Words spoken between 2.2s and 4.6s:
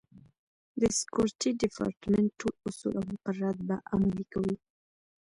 ټول اصول او مقررات به عملي کوي.